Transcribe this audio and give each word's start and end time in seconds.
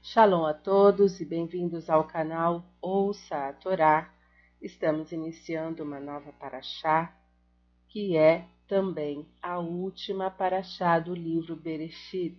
Shalom 0.00 0.46
a 0.46 0.54
todos 0.54 1.20
e 1.20 1.24
bem-vindos 1.24 1.90
ao 1.90 2.04
canal 2.04 2.64
Ouça 2.80 3.48
a 3.48 3.52
Torá. 3.52 4.14
Estamos 4.62 5.10
iniciando 5.10 5.82
uma 5.82 5.98
nova 5.98 6.32
paraxá, 6.32 7.14
que 7.88 8.16
é 8.16 8.46
também 8.68 9.28
a 9.42 9.58
última 9.58 10.30
paraxá 10.30 11.00
do 11.00 11.12
livro 11.12 11.56
Bereshit. 11.56 12.38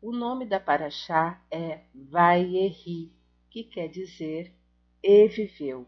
O 0.00 0.12
nome 0.12 0.44
da 0.44 0.60
paraxá 0.60 1.42
é 1.50 1.80
Vaieri, 1.94 3.10
que 3.50 3.64
quer 3.64 3.88
dizer 3.88 4.52
e 5.02 5.26
viveu. 5.26 5.86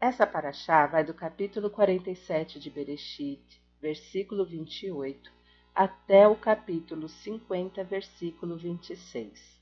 Essa 0.00 0.26
paraxá 0.26 0.86
vai 0.86 1.04
do 1.04 1.14
capítulo 1.14 1.70
47 1.70 2.58
de 2.58 2.68
Bereshit, 2.68 3.62
versículo 3.80 4.44
28, 4.44 5.37
até 5.78 6.26
o 6.26 6.34
capítulo 6.34 7.08
50, 7.08 7.84
versículo 7.84 8.56
26. 8.56 9.60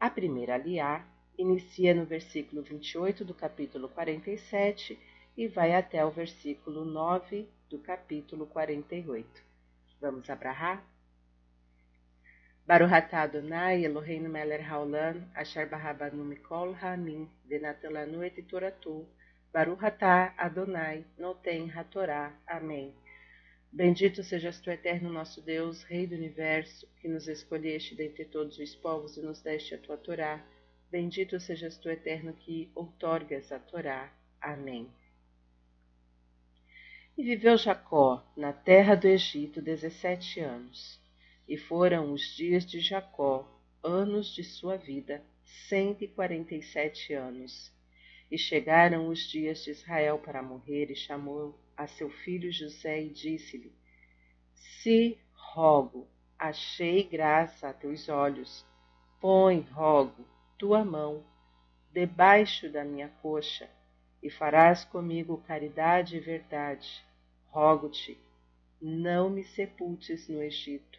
A 0.00 0.10
primeira 0.10 0.54
aliá 0.54 1.06
inicia 1.38 1.94
no 1.94 2.04
versículo 2.04 2.62
28 2.62 3.24
do 3.24 3.32
capítulo 3.32 3.88
47 3.90 4.98
e 5.36 5.46
vai 5.46 5.72
até 5.72 6.04
o 6.04 6.10
versículo 6.10 6.84
9 6.84 7.48
do 7.70 7.78
capítulo 7.78 8.48
48. 8.48 9.40
Vamos 10.00 10.28
abrahar? 10.28 10.84
Baruch 12.66 12.92
atah 12.92 13.22
Adonai 13.22 13.84
Eloheinu 13.84 14.28
melech 14.28 14.64
haolam 14.64 15.30
asher 15.32 15.68
barabanu 15.68 16.24
mikol 16.24 16.72
ha'amim 16.72 17.30
venatan 17.44 18.20
et 18.24 18.42
toratu 18.48 19.06
Baruch 19.52 19.84
atah 19.84 20.34
Adonai 20.36 21.04
noten 21.16 21.70
hatorá. 21.70 22.32
Amém. 22.48 22.92
Bendito 23.76 24.24
sejas 24.24 24.58
tu, 24.58 24.70
eterno 24.70 25.12
nosso 25.12 25.42
Deus, 25.42 25.82
Rei 25.82 26.06
do 26.06 26.14
universo, 26.14 26.88
que 26.98 27.06
nos 27.06 27.28
escolheste 27.28 27.94
dentre 27.94 28.24
todos 28.24 28.58
os 28.58 28.74
povos 28.74 29.18
e 29.18 29.20
nos 29.20 29.42
deste 29.42 29.74
a 29.74 29.78
tua 29.78 29.98
Torá. 29.98 30.42
Bendito 30.90 31.38
sejas 31.38 31.76
tu, 31.76 31.90
eterno, 31.90 32.32
que 32.32 32.70
outorgas 32.74 33.52
a 33.52 33.58
Torá. 33.58 34.10
Amém. 34.40 34.88
E 37.18 37.22
viveu 37.22 37.58
Jacó 37.58 38.26
na 38.34 38.50
terra 38.50 38.94
do 38.94 39.06
Egito 39.06 39.60
dezessete 39.60 40.40
anos. 40.40 40.98
E 41.46 41.58
foram 41.58 42.14
os 42.14 42.34
dias 42.34 42.64
de 42.64 42.80
Jacó, 42.80 43.46
anos 43.84 44.34
de 44.34 44.42
sua 44.42 44.78
vida, 44.78 45.22
cento 45.68 46.02
e 46.02 46.08
quarenta 46.08 46.54
e 46.54 46.62
sete 46.62 47.12
anos. 47.12 47.70
E 48.30 48.38
chegaram 48.38 49.08
os 49.08 49.28
dias 49.30 49.62
de 49.62 49.72
Israel 49.72 50.18
para 50.18 50.42
morrer, 50.42 50.90
e 50.90 50.96
chamou 50.96 51.54
a 51.76 51.86
seu 51.86 52.10
filho 52.10 52.50
José 52.50 53.02
e 53.02 53.10
disse-lhe: 53.10 53.72
Se 54.54 55.18
rogo, 55.32 56.08
achei 56.38 57.02
graça 57.02 57.68
a 57.68 57.72
teus 57.72 58.08
olhos, 58.08 58.64
põe, 59.20 59.60
rogo, 59.60 60.24
tua 60.58 60.84
mão 60.84 61.24
debaixo 61.92 62.70
da 62.70 62.84
minha 62.84 63.08
coxa, 63.22 63.70
e 64.22 64.30
farás 64.30 64.84
comigo 64.84 65.42
caridade 65.46 66.16
e 66.16 66.20
verdade. 66.20 67.04
Rogo-te, 67.46 68.18
não 68.80 69.30
me 69.30 69.42
sepultes 69.42 70.28
no 70.28 70.42
Egito. 70.42 70.98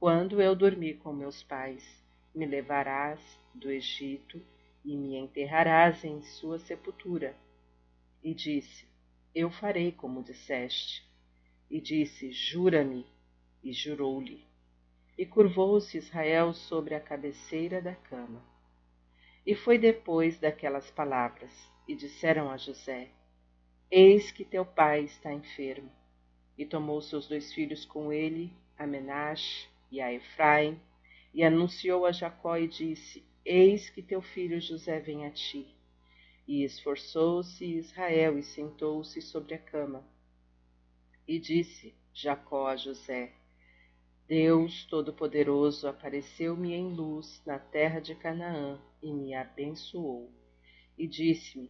Quando 0.00 0.42
eu 0.42 0.54
dormir 0.54 0.94
com 0.98 1.12
meus 1.12 1.42
pais, 1.42 2.04
me 2.34 2.44
levarás 2.44 3.20
do 3.54 3.70
Egito 3.70 4.42
e 4.84 4.96
me 4.96 5.16
enterrarás 5.16 6.04
em 6.04 6.22
sua 6.22 6.58
sepultura. 6.58 7.36
E 8.22 8.34
disse: 8.34 8.86
eu 9.36 9.50
farei 9.50 9.92
como 9.92 10.22
disseste. 10.22 11.06
E 11.70 11.78
disse: 11.78 12.32
Jura-me. 12.32 13.06
E 13.62 13.70
jurou-lhe. 13.70 14.42
E 15.18 15.26
curvou-se 15.26 15.98
Israel 15.98 16.54
sobre 16.54 16.94
a 16.94 17.00
cabeceira 17.00 17.82
da 17.82 17.94
cama. 17.94 18.42
E 19.44 19.54
foi 19.54 19.76
depois 19.76 20.38
daquelas 20.38 20.90
palavras, 20.90 21.52
e 21.86 21.94
disseram 21.94 22.50
a 22.50 22.56
José: 22.56 23.10
Eis 23.90 24.32
que 24.32 24.42
teu 24.42 24.64
pai 24.64 25.04
está 25.04 25.30
enfermo. 25.30 25.92
E 26.56 26.64
tomou 26.64 27.02
seus 27.02 27.28
dois 27.28 27.52
filhos 27.52 27.84
com 27.84 28.10
ele, 28.10 28.50
a 28.78 28.86
Menache 28.86 29.68
e 29.90 30.00
a 30.00 30.10
Efraim, 30.14 30.80
e 31.34 31.44
anunciou 31.44 32.06
a 32.06 32.12
Jacó 32.12 32.56
e 32.56 32.66
disse: 32.66 33.22
Eis 33.44 33.90
que 33.90 34.00
teu 34.00 34.22
filho 34.22 34.58
José 34.62 34.98
vem 34.98 35.26
a 35.26 35.30
ti. 35.30 35.76
E 36.48 36.62
esforçou-se 36.62 37.64
Israel 37.64 38.38
e 38.38 38.42
sentou-se 38.42 39.20
sobre 39.20 39.54
a 39.54 39.58
cama. 39.58 40.06
E 41.26 41.40
disse 41.40 41.92
Jacó 42.14 42.68
a 42.68 42.76
José: 42.76 43.34
Deus 44.28 44.84
Todo-Poderoso 44.84 45.88
apareceu-me 45.88 46.72
em 46.72 46.94
luz 46.94 47.42
na 47.44 47.58
terra 47.58 47.98
de 47.98 48.14
Canaã 48.14 48.80
e 49.02 49.12
me 49.12 49.34
abençoou. 49.34 50.32
E 50.96 51.08
disse-me: 51.08 51.68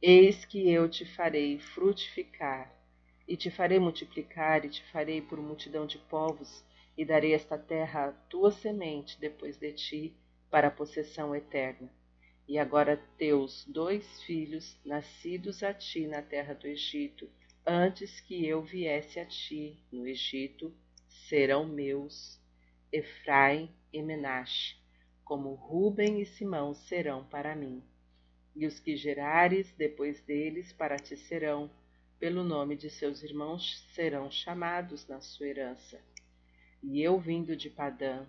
Eis 0.00 0.44
que 0.44 0.70
eu 0.70 0.88
te 0.88 1.04
farei 1.04 1.58
frutificar, 1.58 2.72
e 3.26 3.36
te 3.36 3.50
farei 3.50 3.80
multiplicar, 3.80 4.64
e 4.64 4.68
te 4.68 4.84
farei 4.92 5.20
por 5.20 5.40
multidão 5.40 5.84
de 5.84 5.98
povos, 5.98 6.64
e 6.96 7.04
darei 7.04 7.34
esta 7.34 7.58
terra 7.58 8.06
à 8.06 8.12
tua 8.12 8.52
semente 8.52 9.18
depois 9.18 9.56
de 9.56 9.72
ti, 9.72 10.16
para 10.48 10.68
a 10.68 10.70
possessão 10.70 11.34
eterna 11.34 11.90
e 12.52 12.58
agora 12.58 13.02
teus 13.16 13.64
dois 13.64 14.20
filhos, 14.24 14.78
nascidos 14.84 15.62
a 15.62 15.72
ti 15.72 16.06
na 16.06 16.20
terra 16.20 16.52
do 16.52 16.66
Egito, 16.66 17.26
antes 17.66 18.20
que 18.20 18.46
eu 18.46 18.60
viesse 18.62 19.18
a 19.18 19.24
ti 19.24 19.82
no 19.90 20.06
Egito, 20.06 20.70
serão 21.08 21.64
meus, 21.64 22.38
Efraim 22.92 23.74
e 23.90 24.02
Menashe, 24.02 24.76
como 25.24 25.54
Ruben 25.54 26.20
e 26.20 26.26
Simão 26.26 26.74
serão 26.74 27.24
para 27.24 27.56
mim. 27.56 27.82
E 28.54 28.66
os 28.66 28.78
que 28.78 28.96
gerares 28.96 29.72
depois 29.72 30.20
deles 30.20 30.74
para 30.74 30.98
ti 30.98 31.16
serão, 31.16 31.70
pelo 32.18 32.44
nome 32.44 32.76
de 32.76 32.90
seus 32.90 33.22
irmãos 33.22 33.80
serão 33.94 34.30
chamados 34.30 35.08
na 35.08 35.22
sua 35.22 35.46
herança. 35.46 35.98
E 36.82 37.00
eu 37.00 37.18
vindo 37.18 37.56
de 37.56 37.70
Padã, 37.70 38.26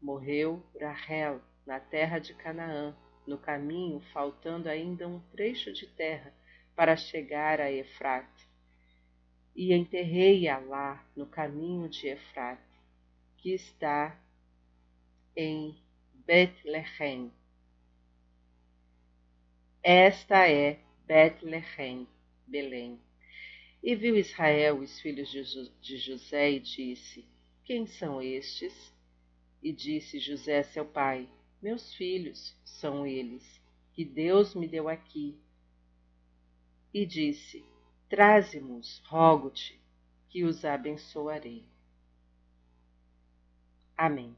morreu 0.00 0.64
Rahel 0.80 1.42
na 1.66 1.78
terra 1.78 2.18
de 2.18 2.32
Canaã, 2.32 2.96
no 3.26 3.38
caminho, 3.38 4.00
faltando 4.12 4.68
ainda 4.68 5.06
um 5.08 5.20
trecho 5.32 5.72
de 5.72 5.86
terra 5.86 6.32
para 6.74 6.96
chegar 6.96 7.60
a 7.60 7.70
Efrate. 7.70 8.46
E 9.54 9.72
enterrei-a 9.72 10.58
lá 10.58 11.04
no 11.16 11.26
caminho 11.26 11.88
de 11.88 12.08
Efrate, 12.08 12.62
que 13.38 13.52
está 13.52 14.18
em 15.34 15.76
Betlehem. 16.26 17.32
Esta 19.82 20.48
é 20.48 20.80
Betlehem, 21.06 22.06
Belém. 22.46 23.00
E 23.82 23.94
viu 23.94 24.16
Israel 24.16 24.80
os 24.80 25.00
filhos 25.00 25.30
de 25.80 25.96
José 25.96 26.50
e 26.50 26.60
disse: 26.60 27.24
Quem 27.64 27.86
são 27.86 28.20
estes? 28.20 28.92
E 29.62 29.72
disse 29.72 30.18
José 30.18 30.62
seu 30.64 30.84
pai: 30.84 31.28
meus 31.62 31.94
filhos 31.94 32.54
são 32.64 33.06
eles, 33.06 33.44
que 33.92 34.04
Deus 34.04 34.54
me 34.54 34.68
deu 34.68 34.88
aqui. 34.88 35.38
E 36.92 37.04
disse: 37.04 37.64
Traze-mos, 38.08 39.02
rogo-te, 39.06 39.80
que 40.28 40.44
os 40.44 40.64
abençoarei. 40.64 41.64
Amém. 43.96 44.36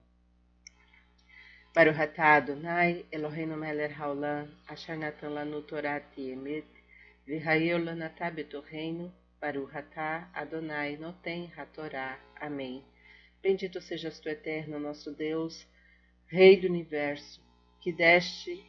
Baruch 1.75 2.01
atah 2.01 2.37
Adonai, 2.37 3.05
Eloheinu 3.13 3.57
melech 3.57 3.95
haolam, 3.95 4.49
asher 4.67 4.97
natan 4.97 5.31
lanu 5.31 5.63
Torah 5.63 6.03
emet, 6.17 6.67
v'hayeu 7.27 7.79
lanatah 7.79 8.31
betorreino, 8.31 9.13
Baruch 9.41 9.77
atah 9.77 10.29
Adonai, 10.35 10.97
noten 10.97 11.53
hatorá. 11.57 12.19
Amém. 12.41 12.85
Bendito 13.41 13.81
sejas 13.81 14.19
tu, 14.19 14.29
eterno, 14.29 14.81
nosso 14.81 15.13
Deus, 15.13 15.65
Rei 16.31 16.61
do 16.61 16.67
universo, 16.67 17.41
que 17.81 17.91
deste, 17.91 18.63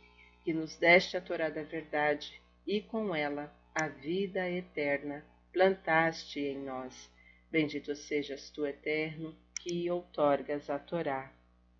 que 0.45 0.53
nos 0.53 0.77
deste 0.77 1.17
a 1.17 1.21
Torá 1.21 1.49
da 1.49 1.61
verdade 1.61 2.41
e 2.65 2.79
com 2.79 3.13
ela 3.13 3.53
a 3.75 3.89
vida 3.89 4.49
eterna 4.49 5.25
plantaste 5.51 6.39
em 6.39 6.57
nós. 6.57 7.11
Bendito 7.51 7.93
sejas 7.97 8.49
tu, 8.49 8.65
eterno, 8.65 9.35
que 9.59 9.91
outorgas 9.91 10.69
a 10.69 10.79
Torá. 10.79 11.33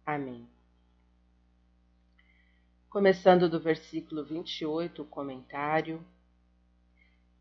Amém. 0.05 0.45
Começando 2.89 3.47
do 3.47 3.59
versículo 3.59 4.25
28, 4.25 5.03
o 5.03 5.05
comentário. 5.05 6.05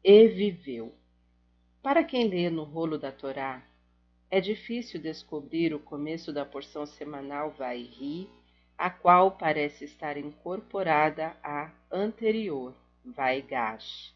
E 0.05 0.29
viveu. 0.29 0.95
Para 1.83 2.05
quem 2.05 2.29
lê 2.29 2.49
no 2.51 2.63
rolo 2.63 2.99
da 2.99 3.11
Torá, 3.11 3.67
é 4.31 4.41
difícil 4.41 5.01
descobrir 5.01 5.73
o 5.73 5.79
começo 5.79 6.33
da 6.33 6.45
porção 6.45 6.85
semanal 6.85 7.51
Vai 7.53 7.83
Ri, 7.83 8.29
a 8.77 8.91
qual 8.91 9.33
parece 9.33 9.85
estar 9.85 10.17
incorporada 10.17 11.37
à 11.43 11.71
anterior 11.91 12.75
Vai 13.05 13.41
Gash. 13.41 14.15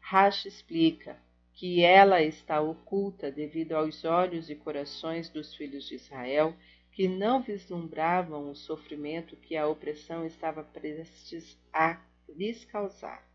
Rash 0.00 0.46
explica 0.46 1.16
que 1.54 1.82
ela 1.82 2.22
está 2.22 2.60
oculta 2.60 3.32
devido 3.32 3.72
aos 3.72 4.04
olhos 4.04 4.48
e 4.48 4.54
corações 4.54 5.28
dos 5.28 5.54
filhos 5.54 5.88
de 5.88 5.96
Israel 5.96 6.54
que 6.92 7.08
não 7.08 7.42
vislumbravam 7.42 8.50
o 8.50 8.54
sofrimento 8.54 9.36
que 9.36 9.56
a 9.56 9.66
opressão 9.66 10.26
estava 10.26 10.62
prestes 10.62 11.56
a 11.72 12.00
lhes 12.28 12.64
causar. 12.64 13.26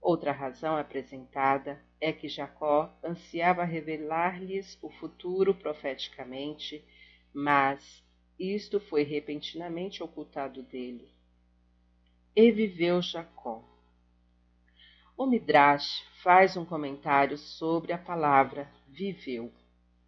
Outra 0.00 0.32
razão 0.32 0.76
apresentada 0.76 1.78
é 2.00 2.12
que 2.12 2.28
Jacó 2.28 2.90
ansiava 3.04 3.64
revelar-lhes 3.64 4.78
o 4.80 4.88
futuro 4.88 5.54
profeticamente, 5.54 6.82
mas 7.34 8.02
isto 8.38 8.80
foi 8.80 9.02
repentinamente 9.02 10.02
ocultado 10.02 10.62
dele. 10.62 11.10
E 12.34 12.50
viveu 12.50 13.02
Jacó. 13.02 13.62
O 15.16 15.26
Midrash 15.26 16.02
faz 16.22 16.56
um 16.56 16.64
comentário 16.64 17.36
sobre 17.36 17.92
a 17.92 17.98
palavra 17.98 18.70
viveu. 18.88 19.52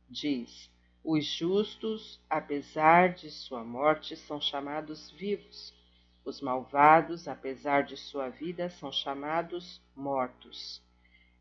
Diz: 0.09 0.71
Os 1.05 1.27
justos, 1.27 2.19
apesar 2.31 3.13
de 3.13 3.31
sua 3.31 3.63
morte, 3.63 4.17
são 4.17 4.41
chamados 4.41 5.11
vivos. 5.11 5.75
Os 6.25 6.41
malvados, 6.41 7.27
apesar 7.27 7.83
de 7.83 7.97
sua 7.97 8.29
vida, 8.29 8.71
são 8.71 8.93
chamados 8.93 9.83
mortos. 9.95 10.81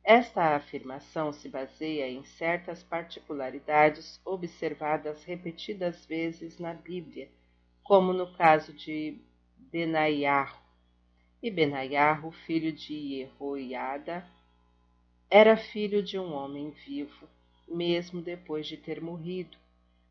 Esta 0.03 0.55
afirmação 0.55 1.31
se 1.31 1.47
baseia 1.47 2.09
em 2.09 2.23
certas 2.23 2.81
particularidades 2.81 4.19
observadas 4.25 5.23
repetidas 5.23 6.03
vezes 6.05 6.57
na 6.57 6.73
Bíblia, 6.73 7.29
como 7.83 8.11
no 8.11 8.33
caso 8.33 8.73
de 8.73 9.19
Benaiarro. 9.55 10.59
E 11.43 11.51
Benaiarro, 11.51 12.31
filho 12.31 12.71
de 12.71 13.27
Jehoiada, 13.39 14.25
era 15.29 15.55
filho 15.55 16.01
de 16.01 16.17
um 16.17 16.33
homem 16.33 16.71
vivo, 16.71 17.27
mesmo 17.67 18.21
depois 18.21 18.65
de 18.65 18.77
ter 18.77 18.99
morrido. 18.99 19.55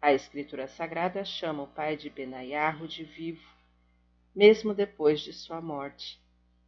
A 0.00 0.12
Escritura 0.12 0.66
Sagrada 0.68 1.24
chama 1.24 1.64
o 1.64 1.66
pai 1.66 1.96
de 1.96 2.08
Benaiarro 2.08 2.88
de 2.88 3.04
vivo, 3.04 3.59
mesmo 4.34 4.74
depois 4.74 5.20
de 5.20 5.32
sua 5.32 5.60
morte. 5.60 6.20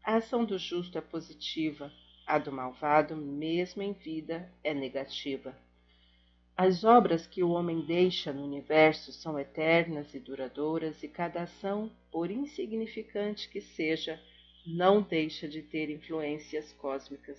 A 0.02 0.16
ação 0.16 0.44
do 0.44 0.58
justo 0.58 0.98
é 0.98 1.00
positiva, 1.00 1.92
a 2.26 2.38
do 2.38 2.50
malvado, 2.50 3.16
mesmo 3.16 3.82
em 3.82 3.92
vida, 3.92 4.52
é 4.64 4.74
negativa. 4.74 5.56
As 6.56 6.84
obras 6.84 7.26
que 7.26 7.42
o 7.42 7.50
homem 7.50 7.80
deixa 7.80 8.32
no 8.32 8.44
universo 8.44 9.12
são 9.12 9.38
eternas 9.38 10.14
e 10.14 10.20
duradouras, 10.20 11.02
e 11.02 11.08
cada 11.08 11.42
ação, 11.42 11.90
por 12.10 12.30
insignificante 12.30 13.48
que 13.48 13.60
seja, 13.60 14.20
não 14.66 15.00
deixa 15.00 15.48
de 15.48 15.62
ter 15.62 15.88
influências 15.88 16.72
cósmicas. 16.74 17.38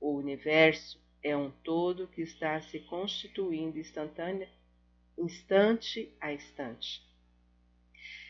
O 0.00 0.14
universo 0.14 1.00
é 1.22 1.36
um 1.36 1.50
todo 1.50 2.06
que 2.06 2.20
está 2.20 2.60
se 2.60 2.80
constituindo 2.80 3.78
instantânea, 3.78 4.48
instante 5.16 6.14
a 6.20 6.32
instante. 6.32 7.02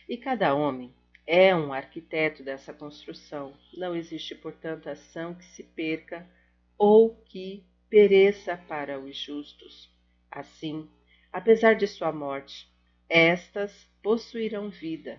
E 0.08 0.16
cada 0.16 0.54
homem 0.54 0.94
é 1.26 1.54
um 1.56 1.72
arquiteto 1.72 2.42
dessa 2.42 2.72
construção. 2.72 3.56
Não 3.76 3.96
existe, 3.96 4.34
portanto, 4.34 4.88
ação 4.88 5.34
que 5.34 5.44
se 5.44 5.62
perca 5.62 6.28
ou 6.76 7.14
que 7.24 7.64
pereça 7.88 8.56
para 8.56 8.98
os 8.98 9.16
justos. 9.16 9.90
Assim, 10.30 10.88
apesar 11.32 11.74
de 11.74 11.86
sua 11.86 12.12
morte, 12.12 12.68
estas 13.08 13.88
possuirão 14.02 14.68
vida. 14.68 15.18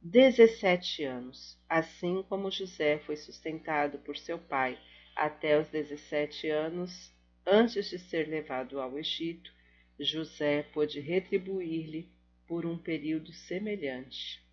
Dezessete 0.00 1.02
anos, 1.04 1.60
assim 1.68 2.22
como 2.28 2.50
José 2.50 2.98
foi 3.00 3.16
sustentado 3.16 3.98
por 3.98 4.16
seu 4.16 4.38
pai 4.38 4.78
até 5.14 5.58
os 5.58 5.68
dezessete 5.68 6.48
anos, 6.48 7.12
antes 7.44 7.90
de 7.90 7.98
ser 7.98 8.28
levado 8.28 8.80
ao 8.80 8.96
Egito, 8.96 9.52
José 9.98 10.62
pôde 10.62 11.00
retribuir-lhe 11.00 12.08
por 12.46 12.64
um 12.64 12.78
período 12.78 13.32
semelhante. 13.32 14.47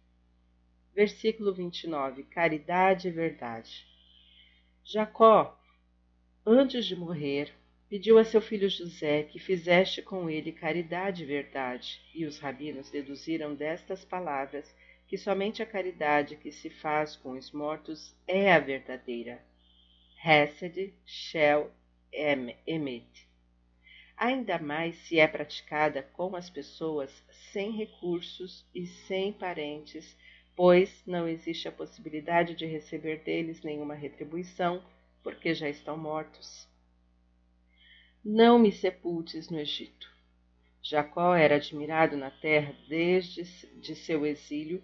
Versículo 0.96 1.54
29. 1.54 2.24
Caridade 2.24 3.10
e 3.10 3.12
verdade. 3.12 3.86
Jacó, 4.82 5.60
antes 6.46 6.86
de 6.86 6.96
morrer, 6.96 7.52
pediu 7.90 8.18
a 8.18 8.24
seu 8.24 8.40
filho 8.40 8.70
José 8.70 9.24
que 9.24 9.38
fizeste 9.38 10.02
com 10.02 10.30
ele 10.30 10.54
caridade 10.54 11.24
e 11.24 11.26
verdade, 11.26 12.00
e 12.14 12.26
os 12.26 12.40
rabinos 12.40 12.90
deduziram 12.90 13.54
destas 13.54 14.06
palavras 14.06 14.74
que 15.06 15.18
somente 15.18 15.62
a 15.62 15.66
caridade 15.66 16.38
que 16.38 16.50
se 16.50 16.70
faz 16.70 17.18
com 17.18 17.32
os 17.32 17.52
mortos 17.52 18.16
é 18.26 18.54
a 18.54 18.60
verdadeira. 18.60 19.44
Hesed, 20.24 20.94
Shel, 21.06 21.72
Emet. 22.14 23.28
Ainda 24.16 24.58
mais 24.58 24.96
se 25.00 25.20
é 25.20 25.28
praticada 25.28 26.04
com 26.14 26.38
as 26.38 26.50
pessoas 26.50 27.12
sem 27.52 27.72
recursos 27.72 28.66
e 28.74 28.88
sem 28.88 29.34
parentes 29.34 30.16
pois 30.56 31.04
não 31.06 31.28
existe 31.28 31.68
a 31.68 31.72
possibilidade 31.72 32.56
de 32.56 32.66
receber 32.66 33.24
deles 33.24 33.62
nenhuma 33.62 33.94
retribuição, 33.94 34.84
porque 35.22 35.54
já 35.54 35.68
estão 35.68 35.98
mortos. 35.98 36.68
Não 38.24 38.57
me 38.57 38.72
sepultes 38.72 39.50
no 39.50 39.60
Egito. 39.60 40.10
Jacó 40.81 41.36
era 41.36 41.56
admirado 41.56 42.16
na 42.16 42.30
terra 42.30 42.75
desde 42.88 43.44
de 43.80 43.96
seu 43.96 44.25
exílio 44.25 44.84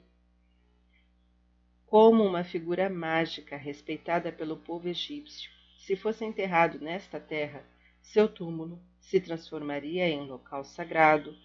como 1.85 2.23
uma 2.23 2.43
figura 2.43 2.89
mágica 2.89 3.57
respeitada 3.57 4.31
pelo 4.31 4.55
povo 4.55 4.87
egípcio. 4.87 5.51
Se 5.77 5.95
fosse 5.95 6.23
enterrado 6.23 6.79
nesta 6.79 7.19
terra, 7.19 7.65
seu 8.01 8.29
túmulo 8.29 8.81
se 8.99 9.19
transformaria 9.19 10.07
em 10.07 10.25
local 10.25 10.63
sagrado, 10.63 11.35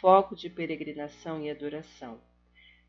foco 0.00 0.36
de 0.36 0.50
peregrinação 0.50 1.42
e 1.42 1.50
adoração. 1.50 2.20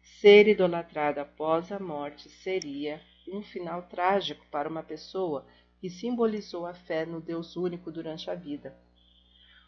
Ser 0.05 0.47
idolatrado 0.47 1.19
após 1.19 1.71
a 1.71 1.79
morte 1.79 2.29
seria 2.29 3.01
um 3.27 3.41
final 3.41 3.81
trágico 3.83 4.45
para 4.51 4.69
uma 4.69 4.83
pessoa 4.83 5.45
que 5.81 5.89
simbolizou 5.89 6.67
a 6.67 6.75
fé 6.75 7.07
no 7.07 7.19
Deus 7.19 7.55
único 7.55 7.91
durante 7.91 8.29
a 8.29 8.35
vida. 8.35 8.77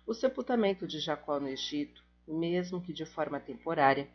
O 0.06 0.14
sepultamento 0.14 0.86
de 0.86 1.00
Jacó 1.00 1.40
no 1.40 1.48
Egito, 1.48 2.04
mesmo 2.28 2.80
que 2.80 2.94
de 2.94 3.04
forma 3.04 3.40
temporária, 3.40 4.08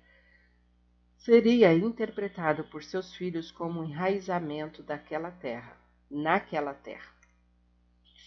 seria 1.19 1.75
interpretado 1.75 2.65
por 2.65 2.85
seus 2.85 3.13
filhos 3.15 3.51
como 3.51 3.81
um 3.81 3.85
enraizamento 3.85 4.81
daquela 4.81 5.33
terra, 5.33 5.77
naquela 6.09 6.73
terra. 6.73 7.13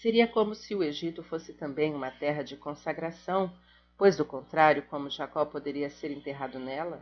Seria 0.01 0.27
como 0.27 0.53
se 0.53 0.75
o 0.75 0.83
Egito 0.83 1.23
fosse 1.23 1.53
também 1.53 1.95
uma 1.95 2.11
terra 2.11 2.43
de 2.43 2.57
consagração, 2.57 3.57
pois 3.97 4.17
do 4.17 4.25
contrário, 4.25 4.83
como 4.83 5.09
Jacó 5.09 5.45
poderia 5.45 5.89
ser 5.89 6.11
enterrado 6.11 6.59
nela, 6.59 7.01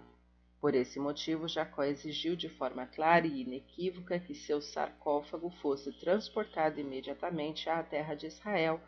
por 0.63 0.75
esse 0.75 0.97
motivo, 0.97 1.45
Jacó 1.45 1.83
exigiu 1.83 2.37
de 2.37 2.47
forma 2.47 2.85
clara 2.85 3.27
e 3.27 3.41
inequívoca 3.41 4.17
que 4.17 4.33
seu 4.33 4.61
sarcófago 4.61 5.49
fosse 5.61 5.91
transportado 5.99 6.79
imediatamente 6.79 7.69
à 7.69 7.83
terra 7.83 8.15
de 8.15 8.27
Israel, 8.27 8.79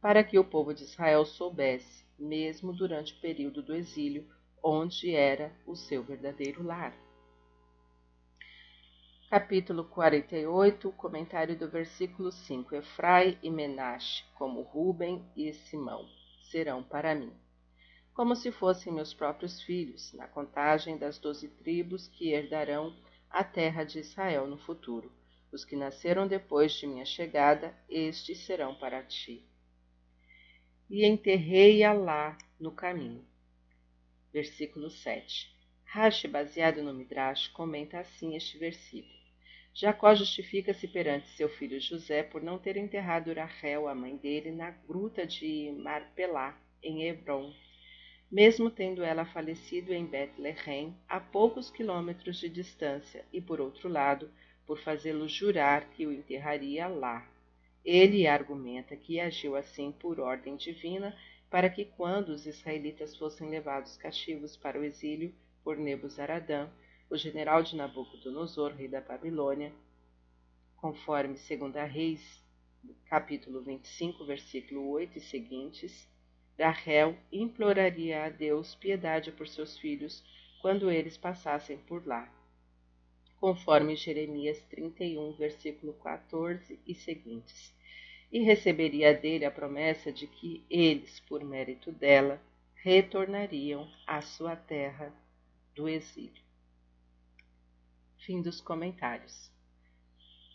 para 0.00 0.24
que 0.24 0.38
o 0.38 0.44
povo 0.44 0.72
de 0.72 0.84
Israel 0.84 1.26
soubesse, 1.26 2.02
mesmo 2.18 2.72
durante 2.72 3.12
o 3.12 3.20
período 3.20 3.62
do 3.62 3.76
exílio, 3.76 4.26
onde 4.64 5.14
era 5.14 5.52
o 5.66 5.76
seu 5.76 6.02
verdadeiro 6.02 6.62
lar. 6.62 6.96
Capítulo 9.28 9.84
48, 9.84 10.90
comentário 10.92 11.58
do 11.58 11.68
versículo 11.68 12.32
5: 12.32 12.74
Efrai 12.74 13.38
e 13.42 13.50
Menashe, 13.50 14.24
como 14.34 14.62
Ruben 14.62 15.22
e 15.36 15.52
Simão, 15.52 16.08
serão 16.40 16.82
para 16.82 17.14
mim 17.14 17.34
como 18.18 18.34
se 18.34 18.50
fossem 18.50 18.92
meus 18.92 19.14
próprios 19.14 19.62
filhos, 19.62 20.12
na 20.12 20.26
contagem 20.26 20.98
das 20.98 21.20
doze 21.20 21.46
tribos 21.46 22.08
que 22.08 22.32
herdarão 22.32 22.92
a 23.30 23.44
terra 23.44 23.84
de 23.84 24.00
Israel 24.00 24.44
no 24.48 24.58
futuro. 24.58 25.12
Os 25.52 25.64
que 25.64 25.76
nasceram 25.76 26.26
depois 26.26 26.72
de 26.72 26.84
minha 26.84 27.04
chegada, 27.04 27.72
estes 27.88 28.38
serão 28.38 28.74
para 28.74 29.04
ti. 29.04 29.46
E 30.90 31.06
enterrei-a 31.06 31.92
lá 31.92 32.36
no 32.58 32.72
caminho. 32.72 33.24
Versículo 34.32 34.90
7. 34.90 35.56
Rashi, 35.84 36.26
baseado 36.26 36.82
no 36.82 36.92
Midrash, 36.92 37.46
comenta 37.46 38.00
assim 38.00 38.34
este 38.34 38.58
versículo. 38.58 39.14
Jacó 39.72 40.12
justifica-se 40.12 40.88
perante 40.88 41.28
seu 41.36 41.48
filho 41.48 41.80
José 41.80 42.24
por 42.24 42.42
não 42.42 42.58
ter 42.58 42.76
enterrado 42.76 43.32
Rachel, 43.32 43.86
a 43.86 43.94
mãe 43.94 44.16
dele, 44.16 44.50
na 44.50 44.72
gruta 44.72 45.24
de 45.24 45.72
Marpelá, 45.78 46.60
em 46.82 47.04
Hebron, 47.04 47.54
mesmo 48.30 48.70
tendo 48.70 49.02
ela 49.02 49.24
falecido 49.24 49.92
em 49.92 50.04
Bethlehem, 50.04 50.94
a 51.08 51.18
poucos 51.18 51.70
quilômetros 51.70 52.38
de 52.38 52.48
distância, 52.48 53.24
e 53.32 53.40
por 53.40 53.60
outro 53.60 53.88
lado, 53.88 54.30
por 54.66 54.78
fazê-lo 54.80 55.26
jurar 55.26 55.88
que 55.90 56.06
o 56.06 56.12
enterraria 56.12 56.86
lá. 56.86 57.26
Ele 57.84 58.26
argumenta 58.26 58.94
que 58.94 59.18
agiu 59.18 59.56
assim 59.56 59.90
por 59.90 60.20
ordem 60.20 60.56
divina, 60.56 61.16
para 61.50 61.70
que 61.70 61.86
quando 61.86 62.28
os 62.28 62.46
israelitas 62.46 63.16
fossem 63.16 63.48
levados 63.48 63.96
cativos 63.96 64.56
para 64.56 64.78
o 64.78 64.84
exílio 64.84 65.34
por 65.64 65.78
Nebuzaradã, 65.78 66.68
o 67.08 67.16
general 67.16 67.62
de 67.62 67.74
Nabucodonosor, 67.74 68.74
rei 68.74 68.88
da 68.88 69.00
Babilônia, 69.00 69.72
conforme 70.76 71.34
2 71.34 71.90
Reis, 71.90 72.44
capítulo 73.06 73.62
25, 73.62 74.26
versículo 74.26 74.90
8 74.90 75.16
e 75.16 75.20
seguintes, 75.22 76.06
Rahel 76.58 77.16
imploraria 77.30 78.24
a 78.24 78.28
Deus 78.28 78.74
piedade 78.74 79.30
por 79.30 79.46
seus 79.46 79.78
filhos 79.78 80.24
quando 80.60 80.90
eles 80.90 81.16
passassem 81.16 81.78
por 81.78 82.04
lá, 82.06 82.28
conforme 83.40 83.94
Jeremias 83.94 84.60
31, 84.68 85.32
versículo 85.34 85.92
14 85.94 86.80
e 86.84 86.94
seguintes, 86.94 87.72
e 88.32 88.40
receberia 88.40 89.14
dele 89.14 89.44
a 89.44 89.50
promessa 89.50 90.12
de 90.12 90.26
que 90.26 90.64
eles, 90.68 91.20
por 91.20 91.44
mérito 91.44 91.92
dela, 91.92 92.40
retornariam 92.74 93.88
à 94.06 94.20
sua 94.20 94.56
terra 94.56 95.12
do 95.74 95.88
exílio. 95.88 96.42
Fim 98.18 98.42
dos 98.42 98.60
comentários. 98.60 99.50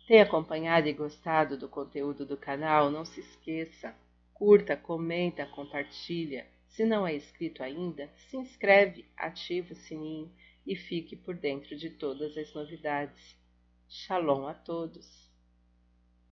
Tem 0.05 0.21
acompanhado 0.21 0.87
e 0.87 0.93
gostado 0.93 1.57
do 1.57 1.69
conteúdo 1.69 2.25
do 2.25 2.35
canal? 2.35 2.91
Não 2.91 3.05
se 3.05 3.21
esqueça, 3.21 3.95
curta, 4.43 4.75
comenta, 4.75 5.45
compartilha. 5.45 6.45
Se 6.67 6.83
não 6.83 7.07
é 7.07 7.15
inscrito 7.15 7.63
ainda, 7.63 8.09
se 8.17 8.35
inscreve, 8.35 9.05
ativa 9.15 9.71
o 9.71 9.75
sininho 9.77 10.29
e 10.67 10.75
fique 10.75 11.15
por 11.15 11.33
dentro 11.33 11.77
de 11.77 11.89
todas 11.89 12.35
as 12.37 12.53
novidades. 12.53 13.37
Shalom 13.87 14.45
a 14.45 14.53
todos! 14.53 15.32